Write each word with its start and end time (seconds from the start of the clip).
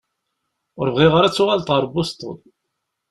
Ur 0.79 0.87
bɣiɣ 0.95 1.13
ara 1.15 1.27
ad 1.29 1.33
tuɣaleḍ 1.35 1.69
ar 1.77 1.85
Boston. 1.93 2.39